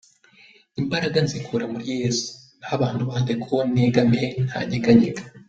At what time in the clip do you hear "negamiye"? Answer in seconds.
3.75-4.27